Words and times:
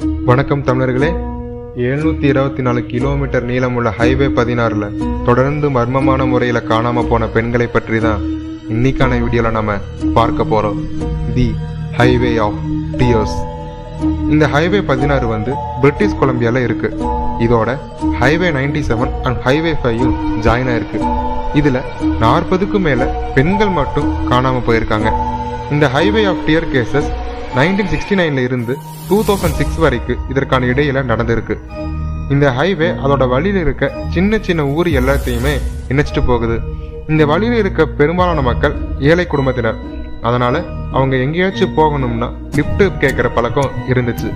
வணக்கம் 0.00 0.64
தமிழர்களே. 0.64 1.08
எழுநூத்தி 1.76 2.22
இருபத்தி 2.22 2.62
நாலு 2.62 2.86
கிலோமீட்டர் 2.86 3.46
நீளமுள்ள 3.46 3.90
ஹைவே 3.98 4.28
பதினாறுல 4.38 4.86
தொடர்ந்து 5.24 5.70
மர்மமான 5.70 6.26
முறையில 6.26 6.62
காணாம 6.68 7.08
போன 7.08 7.26
பெண்களை 7.26 7.66
பற்றி 7.66 8.00
தான் 8.00 8.20
இன்னைக்கான 8.68 9.18
வீடியோல 9.24 9.50
நம்ம 9.50 9.72
பார்க்க 10.14 10.42
போறோம். 10.42 10.80
The 11.34 11.54
highway 11.98 12.40
of 12.40 12.54
tears. 12.96 13.36
இந்த 14.30 14.46
ஹைவே 14.46 14.82
பதினாறு 14.86 15.26
வந்து 15.26 15.52
பிரிட்டிஷ் 15.80 16.16
கொலம்பியால 16.20 16.62
இருக்கு. 16.62 16.96
இதோட 17.38 17.78
ஹைவே 18.20 18.50
97 18.52 18.84
செவன் 18.88 19.22
அண்ட் 19.22 19.38
ஹைவே 19.44 19.74
ஃபைவும் 19.84 20.16
ஜாயின் 20.40 20.70
ஆயிருக்கு. 20.74 21.00
இதுல 21.54 21.82
நாற்பதுக்கும் 22.20 22.82
மேல 22.82 23.30
பெண்கள் 23.34 23.68
மட்டும் 23.68 24.30
காணாம 24.30 24.62
போயிருக்காங்க. 24.66 25.12
இந்த 25.70 25.90
highway 25.94 26.28
of 26.28 26.44
tear 26.46 26.70
cases 26.74 27.10
nineteen 27.56 27.88
sixty 27.92 28.16
நைன்ல 28.18 28.42
இருந்து 28.48 28.74
டூ 29.08 29.16
தௌசண்ட் 29.28 29.56
சிக்ஸ் 29.60 29.78
வரைக்கும் 29.84 30.20
இதற்கான 30.32 30.66
இடையில 30.66 31.00
நடந்திருக்கு. 31.10 31.54
இந்த 32.34 32.46
ஹைவே 32.58 32.88
அதோட 33.04 33.24
வழியில் 33.32 33.60
இருக்க 33.60 33.84
சின்ன 34.14 34.38
சின்ன 34.46 34.66
ஊர் 34.76 34.88
எல்லாத்தையுமே 35.00 35.54
இணைச்சிட்டு 35.88 36.22
போகுது. 36.26 36.56
இந்த 37.08 37.24
வழியில் 37.30 37.56
இருக்க 37.62 37.86
பெரும்பாலான 38.00 38.42
மக்கள் 38.50 38.74
ஏழை 39.10 39.26
குடும்பத்தினர். 39.26 39.80
அதனால 40.28 40.62
அவங்க 40.92 41.16
எங்கேயாச்சும் 41.16 41.76
போகணும்னா 41.76 42.28
லிஃப்ட் 42.56 42.84
கேட்குற 43.04 43.26
பழக்கம் 43.34 43.74
இருந்துச்சு. 43.88 44.30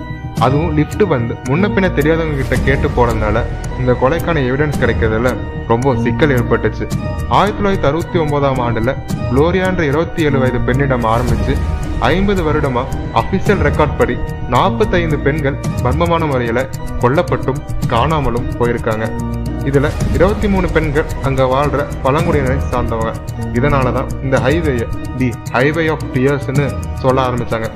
அதுவும் 0.45 0.75
லிஃப்ட் 0.77 1.03
வந்து 1.13 1.33
முன்ன 1.49 1.65
பின்ன 1.75 1.87
தெரியாதவங்க 1.99 2.37
கிட்ட 2.41 2.55
கேட்டு 2.67 2.87
போனதுனால 2.97 3.43
இந்த 3.79 3.91
கொலைக்கான 4.01 4.43
எவிடன்ஸ் 4.49 4.81
கிடைக்கிறதுல 4.83 5.31
ரொம்ப 5.71 5.95
சிக்கல் 6.03 6.35
ஏற்பட்டுச்சு. 6.37 6.87
ஆயிரத்தி 7.29 7.59
தொள்ளாயிரத்தி 7.61 7.89
அறுபத்தி 7.91 8.19
ஒன்பதாம் 8.19 8.61
ஆண்டுல 8.67 8.93
குளோரியான்ற 9.31 9.83
இருபத்தி 9.91 10.23
ஏழு 10.23 10.39
வயது 10.39 10.59
பெண்ணிடம் 10.69 11.05
ஆரம்பிச்சு 11.15 11.55
ஐம்பது 11.99 12.43
வருடமா 12.43 12.83
அபிஷியல் 13.13 13.63
ரெக்கார்ட் 13.67 13.97
படி 13.97 14.17
நாற்பத்தைந்து 14.49 15.17
பெண்கள் 15.19 15.57
மர்மமான 15.83 16.27
முறையில 16.27 16.69
கொல்லப்பட்டும் 16.99 17.61
காணாமலும் 17.87 18.49
போயிருக்காங்க. 18.59 19.11
இதுல 19.63 19.89
இருபத்தி 20.13 20.47
மூணு 20.47 20.69
பெண்கள் 20.69 21.05
அங்க 21.23 21.43
வாழ்ற 21.43 21.85
பழங்குடியினரை 22.03 22.57
சார்ந்தவங்க. 22.71 23.13
இதனாலதான் 23.53 24.23
இந்த 24.23 24.37
ஹைவேயை 24.37 24.87
தி 25.17 25.33
ஹைவே 25.51 25.91
ஆஃப் 25.91 26.03
டியர்ஸ்னு 26.13 26.79
சொல்ல 26.93 27.27
ஆரம்பிச்சாங்க. 27.27 27.69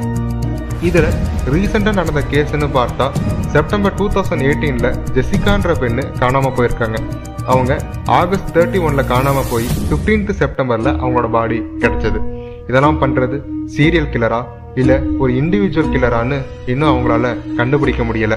இதுல 0.83 1.13
ரீசெண்டாக 1.45 1.93
நடந்த 1.93 2.23
கேஸ்னு 2.31 2.69
பார்த்தா 2.73 3.11
செப்டம்பர் 3.47 3.93
டூ 3.93 4.09
தௌசண்ட் 4.09 4.43
எயிட்டீன்ல 4.49 4.99
ஜெசிகான்ற 5.13 5.73
பெண்ணு 5.73 6.03
காணாம 6.19 6.51
போயிருக்காங்க. 6.55 6.99
அவங்க 7.45 7.81
ஆகஸ்ட் 8.05 8.57
தேர்ட்டி 8.57 8.79
ஒன்ல 8.79 9.03
காணாம 9.03 9.43
போய் 9.51 9.65
15th 9.89 10.33
செப்டம்பர்ல 10.39 10.91
அவங்களோட 11.01 11.31
பாடி 11.31 11.59
கிடைச்சது. 11.59 12.38
இதெல்லாம் 12.69 13.01
பண்றது 13.01 13.37
சீரியல் 13.75 14.11
கில்லரா 14.13 14.39
இல்ல 14.81 14.93
ஒரு 15.21 15.31
இண்டிவிஜுவல் 15.41 15.91
கில்லரான்னு 15.93 16.37
இன்னும் 16.71 16.89
அவங்களால 16.91 17.29
கண்டுபிடிக்க 17.59 18.01
முடியல. 18.09 18.35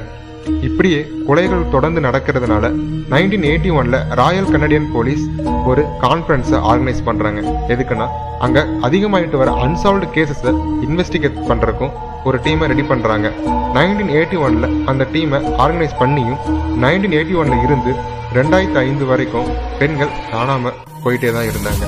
இப்படியே 0.67 1.01
கொலைகள் 1.27 1.69
தொடர்ந்து 1.73 2.01
நடக்கிறதுனால 2.07 2.69
நைன்டீன் 3.13 3.45
எயிட்டி 3.51 3.71
ஒன்ல 3.81 3.97
ராயல் 4.21 4.49
கனடியன் 4.53 4.89
போலீஸ் 4.95 5.25
ஒரு 5.71 5.83
கான்ஃபரன்ஸை 6.05 6.59
ஆர்கனைஸ் 6.71 7.03
பண்றாங்க. 7.09 7.41
எதுக்குன்னா 7.75 8.07
அங்க 8.47 8.65
அதிகமாயிட்டு 8.87 9.41
வர 9.43 9.51
அன்சால்வ்டு 9.65 10.09
கேசஸை 10.17 10.53
இன்வெஸ்டிகேட் 10.87 11.39
பண்றதுக்கும் 11.51 11.93
ஒரு 12.29 12.39
டீமை 12.47 12.69
ரெடி 12.73 12.87
பண்றாங்க. 12.93 13.29
நைன்டீன் 13.77 14.13
எயிட்டி 14.17 14.39
ஒன்ல 14.47 14.69
அந்த 14.93 15.07
டீமை 15.15 15.41
ஆர்கனைஸ் 15.65 15.99
பண்ணியும் 16.03 16.41
நைன்டீன் 16.85 17.17
எயிட்டி 17.19 17.37
ஒன்ல 17.43 17.59
இருந்து 17.67 17.93
ரெண்டாயிரத்தி 18.39 18.81
ஐந்து 18.87 19.07
வரைக்கும் 19.13 19.51
பெண்கள் 19.83 20.17
காணாம 20.33 20.73
போயிட்டே 21.05 21.33
தான் 21.37 21.51
இருந்தாங்க. 21.51 21.85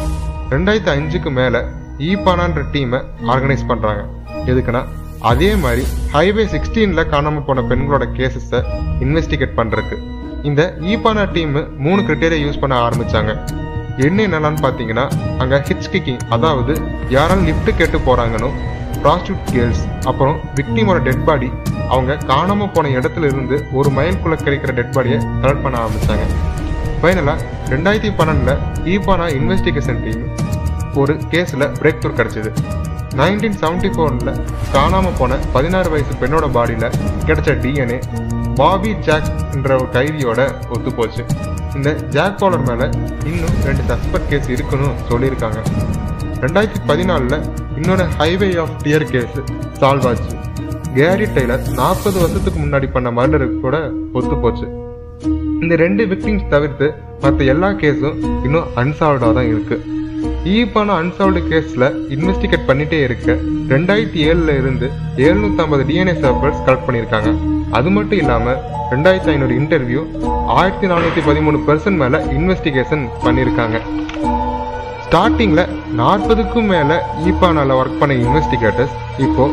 ரெண்டாயிரத்தி 0.54 0.92
அஞ்சுக்கு 0.96 1.32
மேல 1.40 1.64
ஈபானான்ற 2.08 2.62
டீமை 2.72 2.98
ஆர்கனைஸ் 3.28 3.68
பண்ணுறாங்க 3.68 4.02
எதுக்குன்னா 4.46 4.82
அதே 5.24 5.50
மாதிரி 5.56 5.82
ஹைவே 6.12 6.44
சிக்ஸ்டீனில் 6.46 7.08
காணாமல் 7.08 7.44
போன 7.44 7.62
பெண்களோட 7.62 8.04
கேசஸை 8.16 8.60
இன்வெஸ்டிகேட் 9.00 9.56
பண்ணுறதுக்கு 9.56 9.96
இந்த 10.42 10.62
ஈபானா 10.90 11.24
டீம் 11.32 11.54
மூணு 11.78 12.00
கிரிட்டேரியா 12.02 12.40
யூஸ் 12.42 12.62
பண்ண 12.62 12.74
ஆரம்பித்தாங்க 12.78 13.32
என்ன 13.98 14.18
என்னென்னு 14.28 14.62
பார்த்தீங்கன்னா 14.62 15.04
அங்கே 15.38 15.58
ஹிட்ச் 15.68 15.90
கிக்கிங் 15.90 16.22
அதாவது 16.30 16.72
யாராலும் 17.08 17.46
லிஃப்ட் 17.46 17.78
கேட்டு 17.78 17.98
போகிறாங்கன்னு 18.00 18.50
ப்ராஸ்டியூட் 19.02 19.44
கேர்ள்ஸ் 19.50 19.84
அப்புறம் 20.06 20.36
விக்டிமோட 20.54 20.98
டெட் 21.02 21.24
பாடி 21.24 21.48
அவங்க 21.88 22.18
காணாமல் 22.26 22.70
போன 22.70 22.90
இடத்துல 22.90 23.28
இருந்து 23.30 23.56
ஒரு 23.72 23.90
மைல்குள்ளே 23.90 24.38
கிடைக்கிற 24.42 24.72
டெட் 24.72 24.94
பாடியை 24.96 25.18
கலெக்ட் 25.42 25.64
பண்ண 25.64 25.78
ஆரம்பித்தாங்க 25.78 26.26
ஃபைனலாக 27.00 27.38
ரெண்டாயிரத்தி 27.68 28.12
பன்னெண்டில் 28.18 28.60
ஈபானா 28.92 29.26
இன்வெஸ்டிகேஷன் 29.38 30.02
டீம் 30.04 30.22
ஒரு 31.02 31.14
கேஸில் 31.32 31.66
பிரேக் 31.80 32.00
த்ரூ 32.02 32.12
கிடச்சிது. 32.20 32.50
நைன்டீன் 33.20 33.58
செவன்டி 33.62 33.90
ஃபோரில் 33.94 34.38
காணாமல் 34.74 35.18
போன 35.18 35.38
பதினாறு 35.54 35.88
வயசு 35.92 36.14
பெண்ணோட 36.22 36.46
பாடியில் 36.56 36.94
கிடைச்ச 37.28 37.52
டிஎன்ஏ 37.64 37.98
பாபி 38.60 38.90
ஜாக் 39.06 39.28
என்ற 39.56 39.70
ஒரு 39.80 39.88
கைதியோட 39.96 40.40
ஒத்து 40.74 40.90
போச்சு 40.98 41.22
இந்த 41.76 41.90
ஜாக் 42.16 42.38
பாலர் 42.40 42.66
மேலே 42.68 42.86
இன்னும் 43.30 43.56
ரெண்டு 43.66 43.82
சஸ்பெக்ட் 43.90 44.30
கேஸ் 44.32 44.50
இருக்குன்னு 44.56 44.90
சொல்லியிருக்காங்க. 45.10 45.60
ரெண்டாயிரத்தி 46.44 46.80
பதினாலில் 46.90 47.38
இன்னொரு 47.78 48.04
highway 48.18 48.50
of 48.64 48.76
tear 48.84 49.06
case 49.12 49.38
solve 49.80 50.06
ஆச்சு. 50.10 50.34
கேரி 50.98 51.26
டெய்லர் 51.36 51.64
நாற்பது 51.80 52.16
வருஷத்துக்கு 52.24 52.58
முன்னாடி 52.64 52.88
பண்ண 52.96 53.10
மர்டருக்கு 53.18 53.58
கூட 53.66 53.78
ஒத்து 54.18 54.36
போச்சு 54.44 54.66
இந்த 55.62 55.74
ரெண்டு 55.82 56.02
விக்டிம்ஸ் 56.12 56.52
தவிர்த்து 56.54 56.86
மற்ற 57.22 57.44
எல்லா 57.52 57.70
கேஸும் 57.82 58.18
இன்னும் 58.46 58.70
அன்சால்வ்டாக 58.82 59.32
தான் 59.38 59.50
இருக்குது 59.52 59.92
ஈப்பான 60.52 60.94
அன்சால்வ்டு 61.00 61.40
கேஸில் 61.50 61.86
இன்வெஸ்டிகேட் 62.14 62.66
பண்ணிட்டே 62.70 62.98
இருக்க 63.06 63.28
ரெண்டாயிரத்தி 63.72 64.20
ஏழில் 64.28 64.52
இருந்து 64.60 64.86
எழுநூற்றம்பது 65.26 65.82
டிஎன்ஏ 65.88 66.14
சாம்பிள்ஸ் 66.22 66.60
கலெக்ட் 66.66 66.86
பண்ணியிருக்காங்க. 66.88 67.30
அது 67.78 67.90
மட்டும் 67.96 68.20
இல்லாமல் 68.22 68.58
ரெண்டாயிரத்தி 68.92 69.30
ஐநூறு 69.34 69.54
இன்டர்வியூ 69.60 70.02
ஆயிரத்தி 70.58 70.86
நானூற்றி 70.92 71.22
பதிமூணு 71.28 71.60
பெர்சன்ட் 71.68 72.00
மேலே 72.02 72.18
இன்வெஸ்டிகேஷன் 72.38 73.04
பண்ணியிருக்காங்க. 73.24 73.78
ஸ்டார்டிங்கில் 75.06 75.64
நாற்பதுக்கும் 76.00 76.70
மேலே 76.74 76.96
ஈப்பானால 77.30 77.74
ஒர்க் 77.80 78.00
பண்ண 78.00 78.14
இன்வெஸ்டிகேட்டர்ஸ் 78.26 78.94
இப்போ 79.26 79.44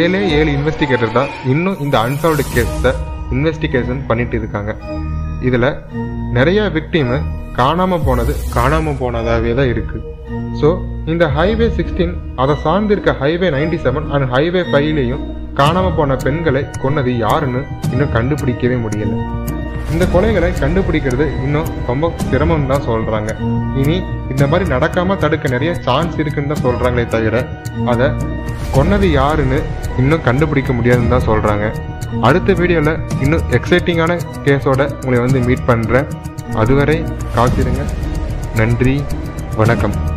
ஏழே 0.00 0.22
ஏழு 0.38 0.50
இன்வெஸ்டிகேட்டர் 0.58 1.16
தான் 1.18 1.32
இன்னும் 1.54 1.80
இந்த 1.86 1.96
அன்சால்வ்டு 2.06 2.46
கேஸை 2.54 2.92
இன்வெஸ்டிகேஷன் 3.36 4.00
பண்ணிட்டு 4.08 4.36
இருக்காங்க. 4.40 4.72
இதில் 5.48 5.74
நிறைய 6.38 6.62
விக்டிம் 6.78 7.12
காணாமல் 7.60 8.04
போனது 8.08 8.32
காணாமல் 8.56 8.98
போனதாகவே 9.02 9.52
தான் 9.58 9.70
இருக்குது 9.74 10.06
ஸோ 10.60 10.68
இந்த 11.06 11.26
ஹைவே 11.36 11.66
சிக்ஸ்டீன் 11.76 12.14
அதை 12.42 12.54
சார்ந்திருக்க 12.64 13.12
highway 13.20 13.48
ninety 13.56 13.76
seven 13.84 14.08
and 14.10 14.26
highway 14.34 14.62
ஃபைவ்லேயும் 14.70 15.22
காணாமல் 15.54 15.94
போன 15.94 16.16
பெண்களை 16.16 16.62
கொன்னது 16.82 17.18
யாருன்னு 17.18 17.60
இன்னும் 17.92 18.12
கண்டுபிடிக்கவே 18.16 18.76
முடியல. 18.84 19.14
இந்த 19.90 20.06
கொலைகளை 20.12 20.50
கண்டுபிடிக்கிறது 20.60 21.24
இன்னும் 21.44 21.70
ரொம்ப 21.86 22.10
சிரமம் 22.30 22.66
தான் 22.66 22.84
சொல்கிறாங்க 22.88 23.30
இனி 23.76 23.96
இந்த 24.30 24.46
மாதிரி 24.46 24.70
நடக்காமல் 24.70 25.18
தடுக்க 25.18 25.48
நிறைய 25.48 25.74
சான்ஸ் 25.74 26.18
இருக்குன்னு 26.18 26.52
தான் 26.52 26.64
சொல்கிறாங்களே 26.66 27.08
தவிர 27.08 27.44
அதை 27.86 28.08
கொன்னது 28.76 29.10
யாருன்னு 29.10 29.58
இன்னும் 29.98 30.22
கண்டுபிடிக்க 30.22 30.72
முடியாதுன்னு 30.72 31.10
தான் 31.10 31.28
சொல்கிறாங்க 31.30 31.72
அடுத்த 32.20 32.52
வீடியோவில் 32.52 33.00
இன்னும் 33.20 33.44
எக்ஸைட்டிங்கான 33.50 34.18
கேஸோட 34.44 34.90
உங்களை 34.94 35.20
வந்து 35.20 35.40
மீட் 35.40 35.68
பண்ணுறேன் 35.68 36.08
அதுவரை 36.54 36.98
காத்திருங்க. 37.34 37.84
நன்றி 38.56 39.02
வணக்கம். 39.56 40.09